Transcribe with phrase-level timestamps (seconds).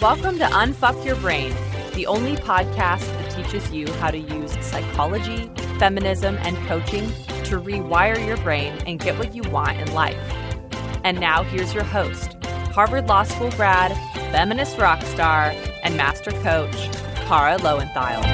[0.00, 1.54] Welcome to Unfuck Your Brain,
[1.92, 7.06] the only podcast that teaches you how to use psychology, feminism, and coaching
[7.44, 10.16] to rewire your brain and get what you want in life.
[11.04, 12.32] And now here's your host,
[12.72, 13.92] Harvard Law School grad,
[14.32, 16.90] feminist rock star, and master coach,
[17.26, 18.24] Kara Loewentheil.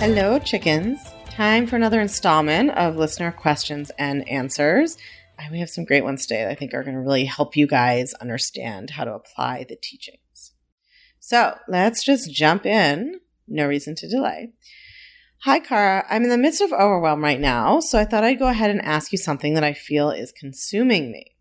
[0.00, 0.98] Hello, chickens.
[1.30, 4.98] Time for another installment of listener questions and answers.
[5.50, 7.66] We have some great ones today that I think are going to really help you
[7.66, 10.52] guys understand how to apply the teachings.
[11.20, 13.20] So let's just jump in.
[13.46, 14.50] No reason to delay.
[15.42, 16.04] Hi, Kara.
[16.10, 18.82] I'm in the midst of overwhelm right now, so I thought I'd go ahead and
[18.82, 21.36] ask you something that I feel is consuming me.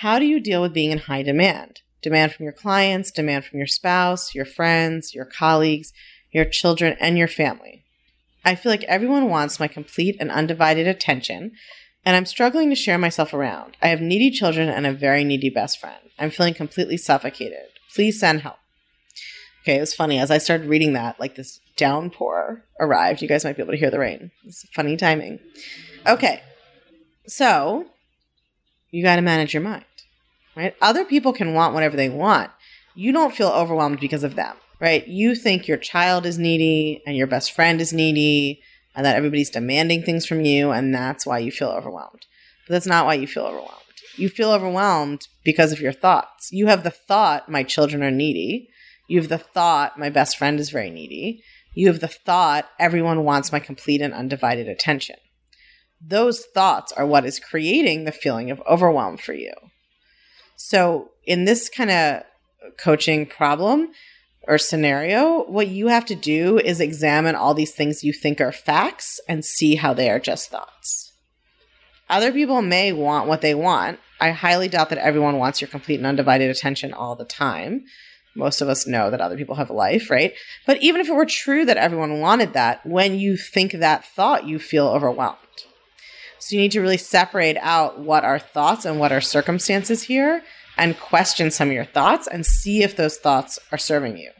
[0.00, 1.80] How do you deal with being in high demand?
[2.02, 5.92] Demand from your clients, demand from your spouse, your friends, your colleagues,
[6.32, 7.84] your children, and your family.
[8.44, 11.52] I feel like everyone wants my complete and undivided attention,
[12.04, 13.76] and I'm struggling to share myself around.
[13.82, 16.00] I have needy children and a very needy best friend.
[16.18, 17.68] I'm feeling completely suffocated.
[17.94, 18.58] Please send help.
[19.62, 20.18] Okay, it was funny.
[20.18, 23.22] As I started reading that, like this downpour arrived.
[23.22, 24.30] You guys might be able to hear the rain.
[24.44, 25.38] It's funny timing.
[26.06, 26.42] Okay,
[27.26, 27.86] so
[28.90, 29.84] you got to manage your mind,
[30.54, 30.74] right?
[30.82, 32.50] Other people can want whatever they want.
[32.94, 35.06] You don't feel overwhelmed because of them, right?
[35.06, 38.60] You think your child is needy and your best friend is needy
[38.98, 42.26] and that everybody's demanding things from you, and that's why you feel overwhelmed.
[42.66, 43.72] But that's not why you feel overwhelmed.
[44.16, 46.50] You feel overwhelmed because of your thoughts.
[46.50, 48.68] You have the thought, my children are needy.
[49.06, 51.44] You have the thought, my best friend is very needy.
[51.74, 55.14] You have the thought, everyone wants my complete and undivided attention.
[56.04, 59.52] Those thoughts are what is creating the feeling of overwhelm for you.
[60.56, 62.24] So, in this kind of
[62.80, 63.92] coaching problem,
[64.48, 68.50] or scenario, what you have to do is examine all these things you think are
[68.50, 71.12] facts and see how they are just thoughts.
[72.08, 74.00] Other people may want what they want.
[74.18, 77.84] I highly doubt that everyone wants your complete and undivided attention all the time.
[78.34, 80.32] Most of us know that other people have a life, right?
[80.66, 84.46] But even if it were true that everyone wanted that, when you think that thought,
[84.46, 85.36] you feel overwhelmed.
[86.38, 90.42] So you need to really separate out what are thoughts and what are circumstances here
[90.78, 94.30] and question some of your thoughts and see if those thoughts are serving you.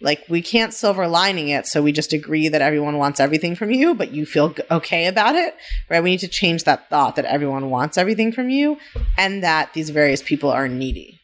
[0.00, 3.70] Like we can't silver lining it, so we just agree that everyone wants everything from
[3.72, 5.56] you, but you feel okay about it,
[5.88, 6.02] right?
[6.02, 8.78] We need to change that thought that everyone wants everything from you
[9.16, 11.20] and that these various people are needy.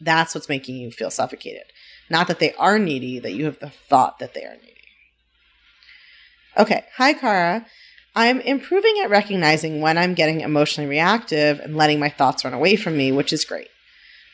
[0.00, 1.64] That's what's making you feel suffocated.
[2.10, 4.72] Not that they are needy, that you have the thought that they are needy.
[6.58, 7.66] Okay, hi Kara.
[8.14, 12.76] I'm improving at recognizing when I'm getting emotionally reactive and letting my thoughts run away
[12.76, 13.68] from me, which is great.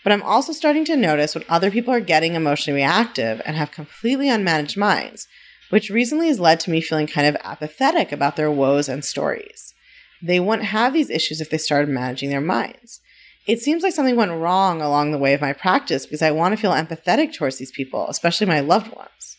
[0.03, 3.71] But I'm also starting to notice when other people are getting emotionally reactive and have
[3.71, 5.29] completely unmanaged minds,
[5.71, 9.75] which recently has led to me feeling kind of apathetic about their woes and stories.
[10.21, 13.01] They wouldn't have these issues if they started managing their minds.
[13.47, 16.53] It seems like something went wrong along the way of my practice because I want
[16.53, 19.37] to feel empathetic towards these people, especially my loved ones.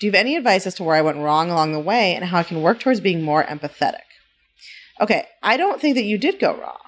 [0.00, 2.24] Do you have any advice as to where I went wrong along the way and
[2.24, 4.00] how I can work towards being more empathetic?
[5.00, 6.83] Okay, I don't think that you did go wrong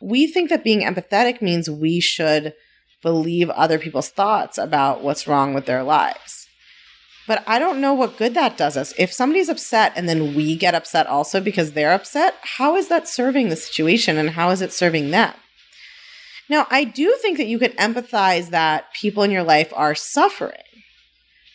[0.00, 2.54] we think that being empathetic means we should
[3.02, 6.46] believe other people's thoughts about what's wrong with their lives.
[7.26, 8.92] But I don't know what good that does us.
[8.98, 13.08] If somebody's upset and then we get upset also because they're upset, how is that
[13.08, 15.32] serving the situation and how is it serving them?
[16.48, 20.58] Now, I do think that you could empathize that people in your life are suffering.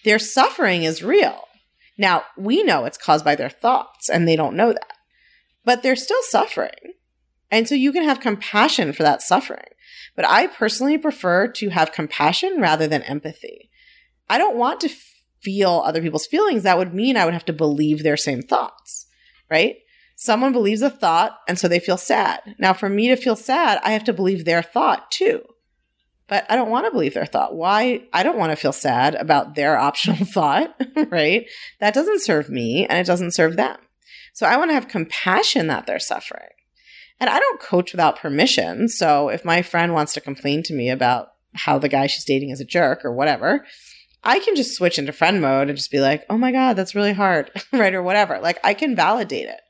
[0.06, 1.42] Their suffering is real.
[1.98, 4.94] Now, we know it's caused by their thoughts and they don't know that,
[5.66, 6.95] but they're still suffering.
[7.52, 9.68] And so you can have compassion for that suffering.
[10.16, 13.70] But I personally prefer to have compassion rather than empathy.
[14.30, 14.90] I don't want to
[15.42, 16.64] feel other people's feelings.
[16.64, 19.06] That would mean I would have to believe their same thoughts,
[19.50, 19.78] right?
[20.16, 22.56] Someone believes a thought and so they feel sad.
[22.58, 25.44] Now, for me to feel sad, I have to believe their thought too.
[26.28, 27.54] But I don't want to believe their thought.
[27.54, 28.02] Why?
[28.12, 30.76] I don't want to feel sad about their optional thought,
[31.10, 31.48] right?
[31.80, 33.78] That doesn't serve me and it doesn't serve them.
[34.34, 36.50] So I want to have compassion that they're suffering.
[37.20, 38.90] And I don't coach without permission.
[38.90, 42.50] So if my friend wants to complain to me about how the guy she's dating
[42.50, 43.66] is a jerk or whatever,
[44.24, 46.96] I can just switch into friend mode and just be like, oh my God, that's
[46.96, 47.94] really hard, right?
[47.94, 48.40] Or whatever.
[48.40, 49.62] Like I can validate it.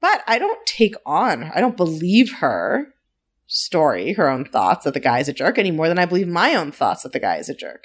[0.00, 2.88] But I don't take on, I don't believe her
[3.46, 6.26] story, her own thoughts that the guy is a jerk any more than I believe
[6.26, 7.84] my own thoughts that the guy is a jerk.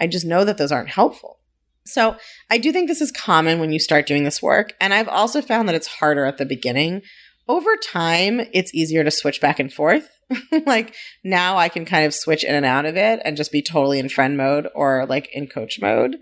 [0.00, 1.40] I just know that those aren't helpful.
[1.84, 2.16] So
[2.50, 4.74] I do think this is common when you start doing this work.
[4.80, 7.02] And I've also found that it's harder at the beginning
[7.48, 10.08] over time, it's easier to switch back and forth.
[10.66, 13.62] like now I can kind of switch in and out of it and just be
[13.62, 16.16] totally in friend mode or like in coach mode.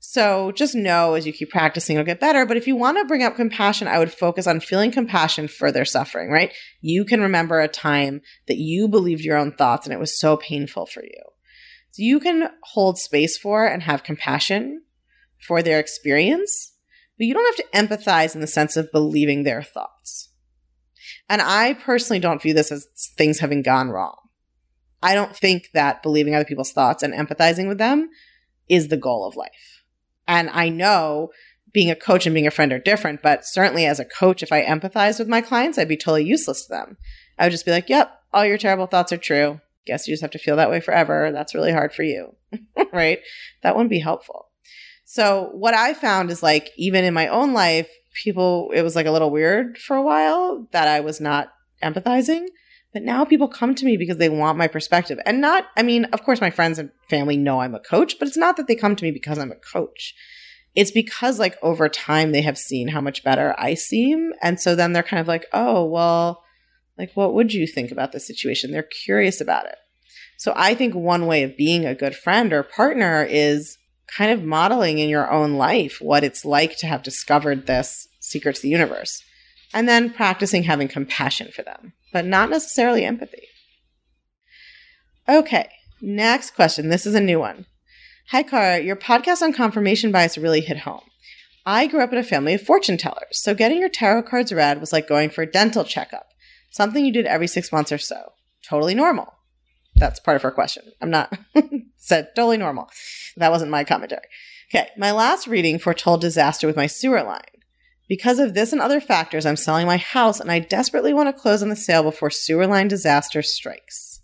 [0.00, 2.46] So just know as you keep practicing, it'll get better.
[2.46, 5.72] But if you want to bring up compassion, I would focus on feeling compassion for
[5.72, 6.52] their suffering, right?
[6.80, 10.36] You can remember a time that you believed your own thoughts and it was so
[10.36, 11.22] painful for you.
[11.90, 14.82] So you can hold space for and have compassion
[15.40, 16.74] for their experience,
[17.16, 20.27] but you don't have to empathize in the sense of believing their thoughts.
[21.28, 22.86] And I personally don't view this as
[23.16, 24.16] things having gone wrong.
[25.02, 28.10] I don't think that believing other people's thoughts and empathizing with them
[28.68, 29.84] is the goal of life.
[30.26, 31.30] And I know
[31.72, 34.52] being a coach and being a friend are different, but certainly as a coach, if
[34.52, 36.96] I empathize with my clients, I'd be totally useless to them.
[37.38, 39.60] I would just be like, yep, all your terrible thoughts are true.
[39.86, 41.30] Guess you just have to feel that way forever.
[41.32, 42.34] That's really hard for you.
[42.92, 43.20] right?
[43.62, 44.48] That wouldn't be helpful.
[45.04, 47.88] So what I found is like, even in my own life,
[48.22, 52.46] people, it was like a little weird for a while that I was not empathizing.
[52.92, 55.18] But now people come to me because they want my perspective.
[55.26, 58.28] And not, I mean, of course, my friends and family know I'm a coach, but
[58.28, 60.14] it's not that they come to me because I'm a coach.
[60.74, 64.32] It's because, like, over time, they have seen how much better I seem.
[64.42, 66.42] And so then they're kind of like, oh, well,
[66.96, 68.70] like, what would you think about this situation?
[68.70, 69.76] They're curious about it.
[70.38, 73.76] So I think one way of being a good friend or partner is
[74.06, 78.56] kind of modeling in your own life what it's like to have discovered this secret
[78.56, 79.22] to the universe
[79.72, 83.48] and then practicing having compassion for them, but not necessarily empathy.
[85.28, 85.68] Okay,
[86.00, 86.88] next question.
[86.88, 87.66] This is a new one.
[88.30, 88.80] Hi, Kara.
[88.80, 91.02] Your podcast on confirmation bias really hit home.
[91.66, 94.80] I grew up in a family of fortune tellers, so getting your tarot cards read
[94.80, 96.28] was like going for a dental checkup,
[96.70, 98.32] something you did every six months or so.
[98.66, 99.34] Totally normal.
[99.96, 100.84] That's part of her question.
[101.02, 101.36] I'm not
[101.96, 102.88] said totally normal.
[103.36, 104.22] That wasn't my commentary.
[104.72, 107.40] Okay, my last reading foretold disaster with my sewer line.
[108.08, 111.40] Because of this and other factors, I'm selling my house and I desperately want to
[111.40, 114.20] close on the sale before sewer line disaster strikes.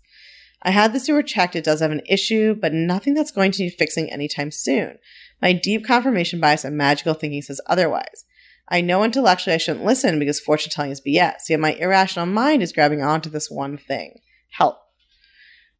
[0.63, 1.55] I had the sewer checked.
[1.55, 4.97] It does have an issue, but nothing that's going to need fixing anytime soon.
[5.39, 8.25] My deep confirmation bias and magical thinking says otherwise.
[8.67, 12.63] I know intellectually I shouldn't listen because fortune telling is BS, yet my irrational mind
[12.63, 14.19] is grabbing onto this one thing.
[14.49, 14.79] Help.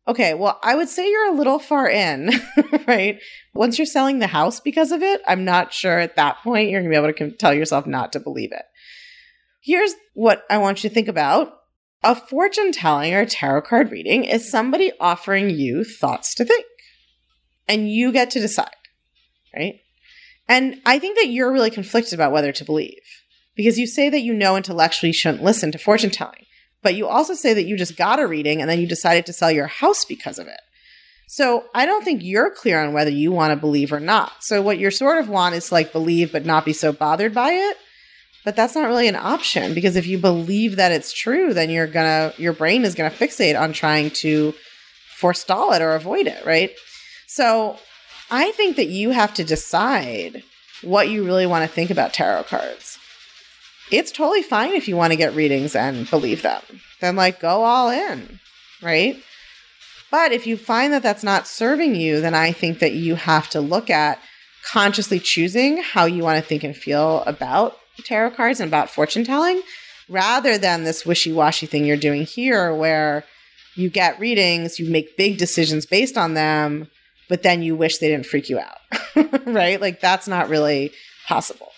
[0.08, 2.30] Okay, well, I would say you're a little far in,
[2.88, 3.20] right?
[3.56, 6.82] Once you're selling the house because of it, I'm not sure at that point you're
[6.82, 8.66] going to be able to tell yourself not to believe it.
[9.62, 11.54] Here's what I want you to think about
[12.04, 16.66] a fortune telling or tarot card reading is somebody offering you thoughts to think,
[17.68, 18.70] and you get to decide,
[19.56, 19.80] right?
[20.48, 23.02] And I think that you're really conflicted about whether to believe
[23.56, 26.46] because you say that you know intellectually you shouldn't listen to fortune telling
[26.86, 29.34] but you also say that you just got a reading and then you decided to
[29.34, 30.62] sell your house because of it.
[31.26, 34.32] So I don't think you're clear on whether you want to believe or not.
[34.42, 37.50] So what you're sort of want is like believe but not be so bothered by
[37.50, 37.78] it.
[38.44, 41.88] But that's not really an option because if you believe that it's true, then you're
[41.88, 44.54] gonna your brain is gonna fixate on trying to
[45.16, 46.70] forestall it or avoid it, right?
[47.26, 47.80] So
[48.30, 50.44] I think that you have to decide
[50.84, 53.00] what you really want to think about tarot cards
[53.92, 56.62] it's totally fine if you want to get readings and believe them.
[57.02, 58.40] Then, like, go all in,
[58.82, 59.22] right?
[60.12, 63.50] But if you find that that's not serving you, then I think that you have
[63.50, 64.20] to look at
[64.66, 69.24] consciously choosing how you want to think and feel about tarot cards and about fortune
[69.24, 69.62] telling
[70.10, 73.24] rather than this wishy washy thing you're doing here where
[73.76, 76.88] you get readings, you make big decisions based on them,
[77.28, 78.78] but then you wish they didn't freak you out,
[79.46, 79.82] right?
[79.82, 80.92] Like, that's not really
[81.28, 81.72] possible.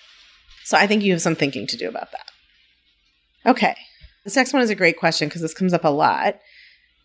[0.67, 2.29] So I think you have some thinking to do about that.
[3.45, 3.74] Okay.
[4.25, 6.41] This next one is a great question because this comes up a lot.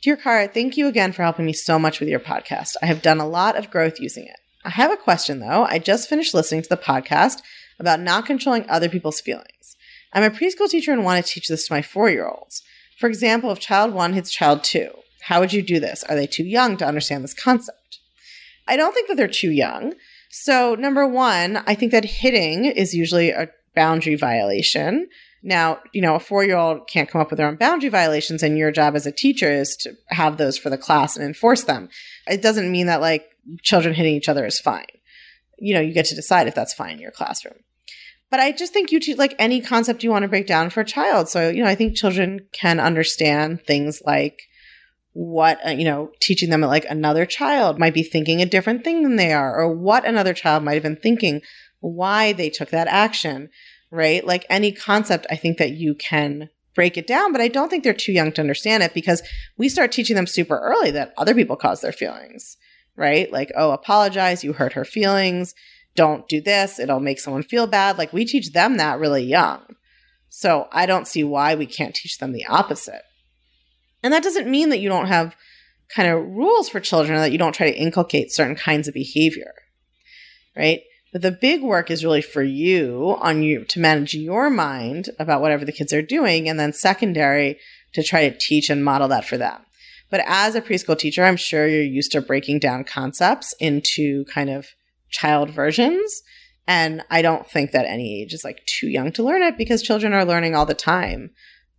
[0.02, 2.74] Dear Kara, thank you again for helping me so much with your podcast.
[2.82, 4.40] I have done a lot of growth using it.
[4.64, 5.62] I have a question though.
[5.62, 7.40] I just finished listening to the podcast
[7.78, 9.76] about not controlling other people's feelings.
[10.12, 12.64] I'm a preschool teacher and want to teach this to my four year olds.
[12.98, 14.90] For example, if child one hits child two,
[15.20, 16.02] how would you do this?
[16.02, 18.00] Are they too young to understand this concept?
[18.66, 19.94] I don't think that they're too young.
[20.34, 25.08] So, number one, I think that hitting is usually a boundary violation.
[25.42, 28.42] Now, you know, a four year old can't come up with their own boundary violations,
[28.42, 31.64] and your job as a teacher is to have those for the class and enforce
[31.64, 31.90] them.
[32.26, 33.28] It doesn't mean that like
[33.60, 34.86] children hitting each other is fine.
[35.58, 37.58] You know, you get to decide if that's fine in your classroom.
[38.30, 40.80] But I just think you teach like any concept you want to break down for
[40.80, 41.28] a child.
[41.28, 44.40] So, you know, I think children can understand things like
[45.14, 49.02] what uh, you know teaching them like another child might be thinking a different thing
[49.02, 51.40] than they are or what another child might have been thinking
[51.80, 53.48] why they took that action
[53.90, 54.26] right?
[54.26, 57.84] Like any concept i think that you can break it down but i don't think
[57.84, 59.22] they're too young to understand it because
[59.58, 62.56] we start teaching them super early that other people cause their feelings
[62.94, 63.32] right?
[63.32, 65.54] Like oh apologize you hurt her feelings
[65.94, 67.98] don't do this it'll make someone feel bad.
[67.98, 69.60] Like we teach them that really young.
[70.30, 73.02] So i don't see why we can't teach them the opposite
[74.02, 75.36] and that doesn't mean that you don't have
[75.88, 78.94] kind of rules for children or that you don't try to inculcate certain kinds of
[78.94, 79.52] behavior,
[80.56, 80.80] right?
[81.12, 85.42] But the big work is really for you on you to manage your mind about
[85.42, 86.48] whatever the kids are doing.
[86.48, 87.58] And then secondary
[87.92, 89.60] to try to teach and model that for them.
[90.10, 94.48] But as a preschool teacher, I'm sure you're used to breaking down concepts into kind
[94.48, 94.68] of
[95.10, 96.22] child versions.
[96.66, 99.82] And I don't think that any age is like too young to learn it because
[99.82, 101.30] children are learning all the time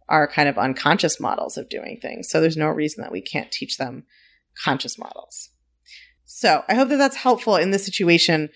[0.10, 2.30] are kind of unconscious models of doing things.
[2.30, 4.04] So there's no reason that we can't teach them
[4.64, 5.50] conscious models.
[6.26, 8.50] So I hope that that's helpful in this situation.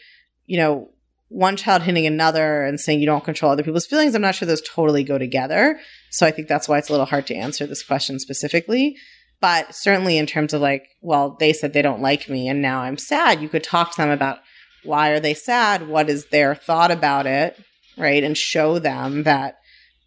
[0.45, 0.89] You know,
[1.29, 4.15] one child hitting another and saying you don't control other people's feelings.
[4.15, 5.79] I'm not sure those totally go together.
[6.11, 8.97] So I think that's why it's a little hard to answer this question specifically.
[9.39, 12.79] But certainly in terms of like, well, they said they don't like me and now
[12.79, 14.39] I'm sad, you could talk to them about
[14.83, 15.87] why are they sad?
[15.87, 17.59] What is their thought about it?
[17.97, 18.23] Right.
[18.23, 19.57] And show them that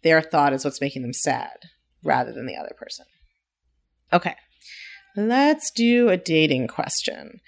[0.03, 1.69] their thought is what's making them sad
[2.03, 3.05] rather than the other person.
[4.13, 4.35] Okay.
[5.15, 7.41] Let's do a dating question.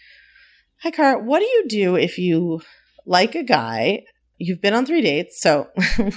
[0.81, 1.17] Hi, Car.
[1.17, 2.61] What do you do if you
[3.05, 4.03] like a guy?
[4.37, 5.41] You've been on three dates.
[5.41, 6.11] So I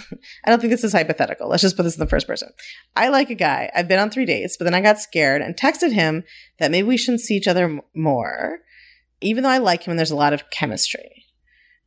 [0.47, 1.49] don't think this is hypothetical.
[1.49, 2.49] Let's just put this in the first person.
[2.97, 3.71] I like a guy.
[3.75, 6.25] I've been on three dates, but then I got scared and texted him
[6.59, 8.59] that maybe we shouldn't see each other more,
[9.21, 11.26] even though I like him and there's a lot of chemistry.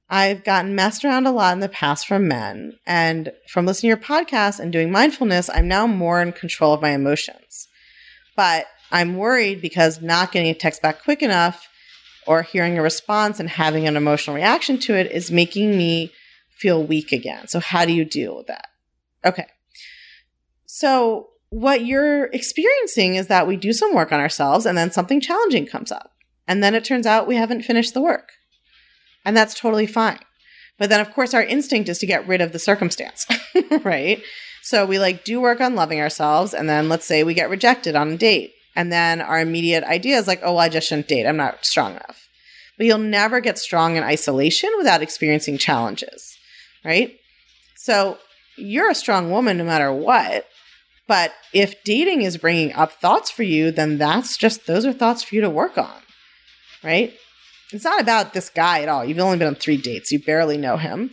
[0.09, 2.73] I've gotten messed around a lot in the past from men.
[2.87, 6.81] And from listening to your podcast and doing mindfulness, I'm now more in control of
[6.81, 7.67] my emotions.
[8.35, 11.67] But I'm worried because not getting a text back quick enough
[12.25, 16.11] or hearing a response and having an emotional reaction to it is making me
[16.49, 17.47] feel weak again.
[17.47, 18.67] So, how do you deal with that?
[19.23, 19.45] Okay.
[20.65, 25.21] So, what you're experiencing is that we do some work on ourselves and then something
[25.21, 26.11] challenging comes up.
[26.47, 28.31] And then it turns out we haven't finished the work.
[29.29, 30.17] And that's totally fine.
[30.79, 33.27] But then, of course, our instinct is to get rid of the circumstance,
[33.83, 34.24] right?
[34.63, 36.55] So we like do work on loving ourselves.
[36.55, 38.53] And then let's say we get rejected on a date.
[38.75, 41.27] And then our immediate idea is like, oh, well, I just shouldn't date.
[41.27, 42.27] I'm not strong enough.
[42.75, 46.36] But you'll never get strong in isolation without experiencing challenges,
[46.83, 47.15] right?
[47.75, 48.17] So
[48.57, 50.48] you're a strong woman no matter what.
[51.07, 55.21] But if dating is bringing up thoughts for you, then that's just, those are thoughts
[55.21, 56.01] for you to work on,
[56.83, 57.13] right?
[57.71, 59.05] It's not about this guy at all.
[59.05, 61.11] You've only been on three dates, you barely know him.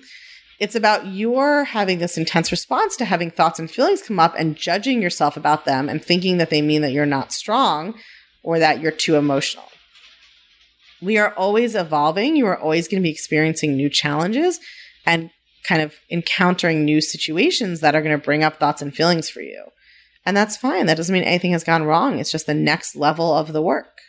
[0.59, 4.57] It's about your having this intense response to having thoughts and feelings come up and
[4.57, 7.95] judging yourself about them and thinking that they mean that you're not strong
[8.43, 9.65] or that you're too emotional.
[11.03, 12.37] We are always evolving.
[12.37, 14.59] You are always going to be experiencing new challenges
[15.05, 15.31] and
[15.63, 19.43] kind of encountering new situations that are going to bring up thoughts and feelings for
[19.43, 19.63] you.
[20.25, 20.87] And that's fine.
[20.87, 22.19] That doesn't mean anything has gone wrong.
[22.19, 24.01] It's just the next level of the work.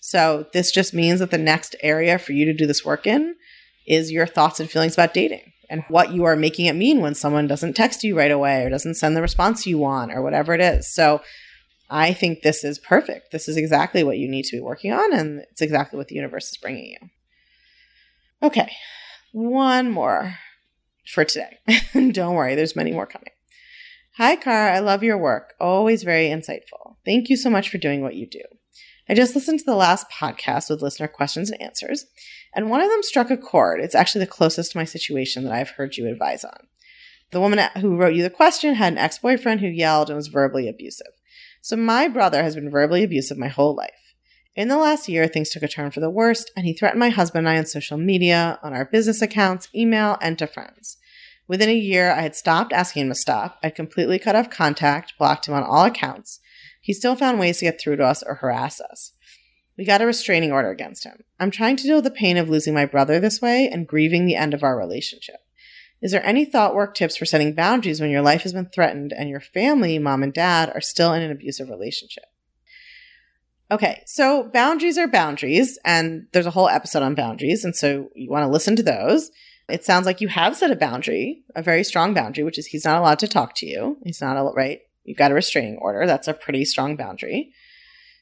[0.00, 3.36] So this just means that the next area for you to do this work in
[3.86, 7.14] is your thoughts and feelings about dating and what you are making it mean when
[7.14, 10.54] someone doesn't text you right away or doesn't send the response you want or whatever
[10.54, 10.92] it is.
[10.92, 11.20] So
[11.88, 13.30] I think this is perfect.
[13.30, 16.16] This is exactly what you need to be working on and it's exactly what the
[16.16, 17.08] universe is bringing you.
[18.42, 18.72] Okay.
[19.32, 20.36] One more
[21.06, 21.58] for today.
[21.92, 23.30] Don't worry, there's many more coming.
[24.16, 24.70] Hi, Car.
[24.70, 25.54] I love your work.
[25.60, 26.96] Always very insightful.
[27.04, 28.42] Thank you so much for doing what you do.
[29.08, 32.06] I just listened to the last podcast with listener questions and answers,
[32.54, 33.80] and one of them struck a chord.
[33.80, 36.66] It's actually the closest to my situation that I've heard you advise on.
[37.30, 40.28] The woman who wrote you the question had an ex boyfriend who yelled and was
[40.28, 41.12] verbally abusive.
[41.62, 44.14] So my brother has been verbally abusive my whole life.
[44.56, 47.10] In the last year, things took a turn for the worst, and he threatened my
[47.10, 50.96] husband and I on social media, on our business accounts, email, and to friends.
[51.46, 53.58] Within a year, I had stopped asking him to stop.
[53.62, 56.40] I'd completely cut off contact, blocked him on all accounts,
[56.90, 59.12] he still found ways to get through to us or harass us.
[59.78, 61.22] We got a restraining order against him.
[61.38, 64.26] I'm trying to deal with the pain of losing my brother this way and grieving
[64.26, 65.36] the end of our relationship.
[66.02, 69.12] Is there any thought work tips for setting boundaries when your life has been threatened
[69.12, 72.24] and your family, mom and dad, are still in an abusive relationship?
[73.70, 78.28] Okay, so boundaries are boundaries, and there's a whole episode on boundaries, and so you
[78.28, 79.30] want to listen to those.
[79.68, 82.84] It sounds like you have set a boundary, a very strong boundary, which is he's
[82.84, 83.96] not allowed to talk to you.
[84.02, 86.06] He's not right you got a restraining order.
[86.06, 87.52] That's a pretty strong boundary.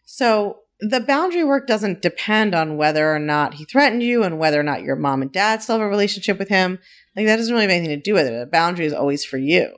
[0.04, 4.60] So the boundary work doesn't depend on whether or not he threatened you and whether
[4.60, 6.78] or not your mom and dad still have a relationship with him.
[7.16, 8.38] Like that doesn't really have anything to do with it.
[8.38, 9.70] The boundary is always for you.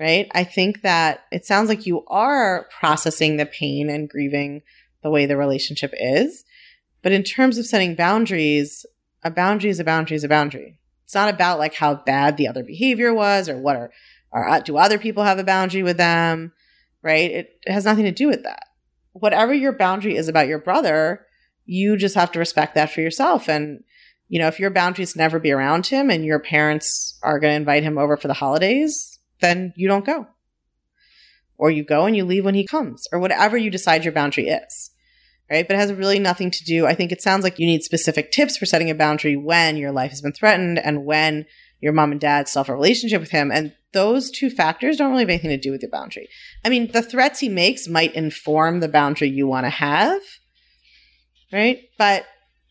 [0.00, 0.26] Right?
[0.34, 4.62] I think that it sounds like you are processing the pain and grieving
[5.02, 6.44] the way the relationship is.
[7.02, 8.84] But in terms of setting boundaries,
[9.22, 10.78] a boundary is a boundary is a boundary.
[11.04, 13.92] It's not about like how bad the other behavior was or what are
[14.32, 16.52] or uh, do other people have a boundary with them?
[17.02, 17.30] Right?
[17.30, 18.64] It, it has nothing to do with that.
[19.12, 21.26] Whatever your boundary is about your brother,
[21.66, 23.48] you just have to respect that for yourself.
[23.48, 23.84] And,
[24.28, 27.52] you know, if your boundary is never be around him and your parents are going
[27.52, 30.26] to invite him over for the holidays, then you don't go.
[31.58, 34.48] Or you go and you leave when he comes, or whatever you decide your boundary
[34.48, 34.90] is.
[35.52, 35.68] right?
[35.68, 36.86] But it has really nothing to do.
[36.86, 39.92] I think it sounds like you need specific tips for setting a boundary when your
[39.92, 41.44] life has been threatened and when
[41.80, 43.50] your mom and dad still have a relationship with him.
[43.52, 46.28] And those two factors don't really have anything to do with your boundary.
[46.64, 50.20] I mean, the threats he makes might inform the boundary you want to have,
[51.52, 51.80] right?
[51.98, 52.24] But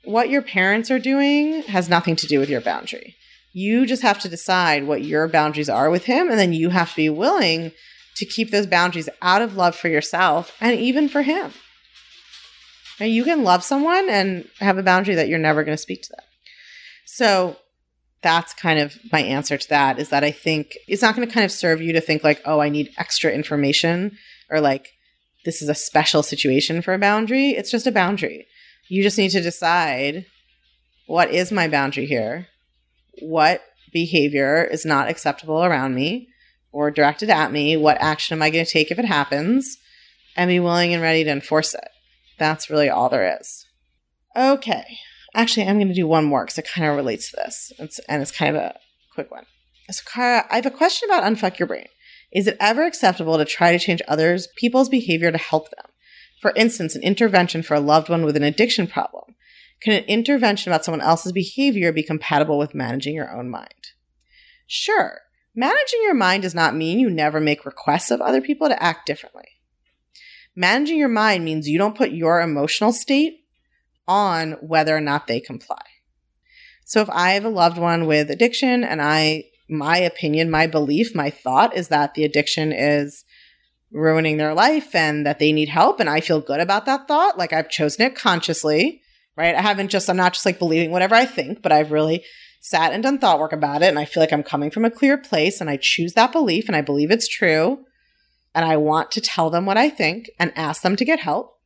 [0.04, 3.16] what your parents are doing has nothing to do with your boundary.
[3.54, 6.92] You just have to decide what your boundaries are with him, and then you have
[6.92, 7.72] to be willing
[8.16, 11.52] to keep those boundaries out of love for yourself and even for him.
[13.00, 16.04] Now, you can love someone and have a boundary that you're never going to speak
[16.04, 16.26] to them.
[17.06, 17.58] So
[18.22, 21.34] that's kind of my answer to that is that I think it's not going to
[21.34, 24.18] kind of serve you to think like, oh, I need extra information
[24.50, 24.90] or like
[25.44, 27.50] this is a special situation for a boundary.
[27.52, 28.46] It's just a boundary.
[28.90, 30.26] You just need to decide
[31.08, 32.48] what is my boundary here?
[33.22, 33.62] What
[33.92, 36.28] behavior is not acceptable around me
[36.72, 37.76] or directed at me?
[37.76, 39.78] What action am I going to take if it happens?
[40.38, 41.90] And be willing and ready to enforce it.
[42.38, 43.66] That's really all there is.
[44.36, 44.98] Okay.
[45.34, 47.72] Actually, I'm going to do one more because it kind of relates to this.
[47.80, 48.76] It's, and it's kind of a
[49.14, 49.46] quick one.
[49.90, 51.88] So, Kara, I have a question about unfuck your brain.
[52.32, 55.86] Is it ever acceptable to try to change others' people's behavior to help them?
[56.42, 59.36] For instance, an intervention for a loved one with an addiction problem.
[59.82, 63.92] Can an intervention about someone else's behavior be compatible with managing your own mind?
[64.68, 65.20] Sure.
[65.56, 69.06] Managing your mind does not mean you never make requests of other people to act
[69.06, 69.48] differently.
[70.56, 73.41] Managing your mind means you don't put your emotional state
[74.12, 75.82] on whether or not they comply.
[76.86, 81.16] So if I have a loved one with addiction and I, my opinion, my belief,
[81.16, 83.24] my thought is that the addiction is
[83.92, 87.38] ruining their life and that they need help and I feel good about that thought,
[87.38, 89.02] like I've chosen it consciously,
[89.38, 89.56] right?
[89.56, 92.26] I haven't just, I'm not just like believing whatever I think, but I've really
[92.60, 94.92] sat and done thought work about it and I feel like I'm coming from a
[94.92, 97.86] clear place and I choose that belief and I believe it's true
[98.54, 101.58] and I want to tell them what I think and ask them to get help.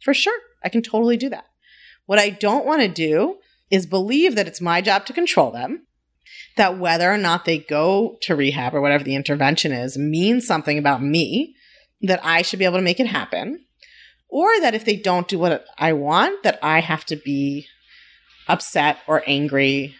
[0.00, 0.38] For sure.
[0.64, 1.44] I can totally do that.
[2.06, 3.38] What I don't want to do
[3.70, 5.86] is believe that it's my job to control them,
[6.56, 10.78] that whether or not they go to rehab or whatever the intervention is means something
[10.78, 11.54] about me,
[12.02, 13.64] that I should be able to make it happen,
[14.28, 17.66] or that if they don't do what I want, that I have to be
[18.48, 19.94] upset or angry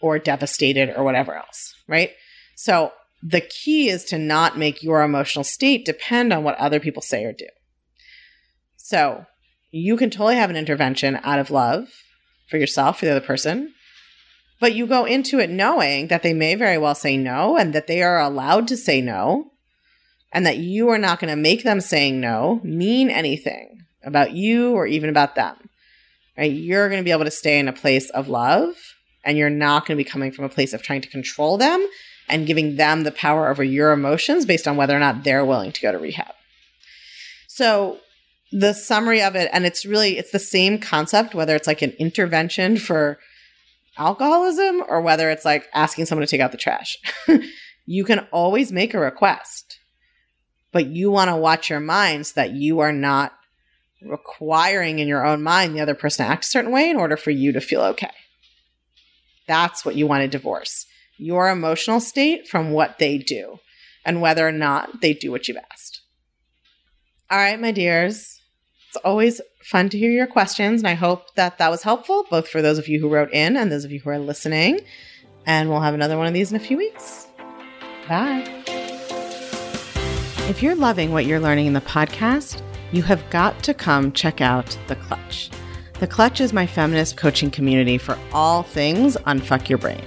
[0.00, 2.10] or devastated or whatever else, right?
[2.56, 2.92] So
[3.22, 7.24] the key is to not make your emotional state depend on what other people say
[7.24, 7.46] or do.
[8.76, 9.26] So
[9.74, 11.88] you can totally have an intervention out of love
[12.48, 13.74] for yourself, for the other person.
[14.60, 17.88] But you go into it knowing that they may very well say no and that
[17.88, 19.50] they are allowed to say no
[20.32, 24.74] and that you are not going to make them saying no mean anything about you
[24.74, 25.56] or even about them.
[26.38, 26.52] Right?
[26.52, 28.76] You're going to be able to stay in a place of love
[29.24, 31.84] and you're not going to be coming from a place of trying to control them
[32.28, 35.72] and giving them the power over your emotions based on whether or not they're willing
[35.72, 36.32] to go to rehab.
[37.48, 37.98] So
[38.56, 41.90] the summary of it and it's really it's the same concept whether it's like an
[41.98, 43.18] intervention for
[43.98, 46.96] alcoholism or whether it's like asking someone to take out the trash.
[47.86, 49.78] You can always make a request
[50.72, 53.32] but you want to watch your mind so that you are not
[54.00, 57.18] requiring in your own mind the other person to act a certain way in order
[57.18, 58.10] for you to feel okay.
[59.46, 60.86] That's what you want to divorce
[61.18, 63.58] your emotional state from what they do
[64.06, 66.00] and whether or not they do what you've asked.
[67.30, 68.40] All right my dears
[68.94, 72.46] it's always fun to hear your questions, and I hope that that was helpful, both
[72.46, 74.82] for those of you who wrote in and those of you who are listening.
[75.46, 77.26] And we'll have another one of these in a few weeks.
[78.08, 78.44] Bye.
[80.48, 84.40] If you're loving what you're learning in the podcast, you have got to come check
[84.40, 85.50] out The Clutch.
[85.98, 90.04] The Clutch is my feminist coaching community for all things Unfuck Your Brain.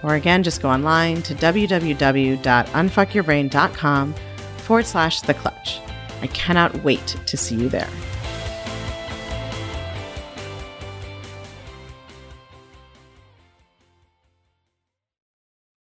[0.04, 4.14] Or again, just go online to www.unfuckyourbrain.com
[4.58, 5.80] forward slash the clutch.
[6.22, 7.90] I cannot wait to see you there.